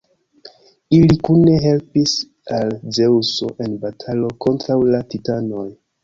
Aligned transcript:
Ili 0.99 1.17
kune 1.25 1.51
helpis 1.65 2.15
al 2.59 2.71
Zeŭso 2.97 3.49
en 3.65 3.75
batalo 3.83 4.31
kontraŭ 4.47 4.79
la 4.97 5.03
titanoj. 5.13 5.67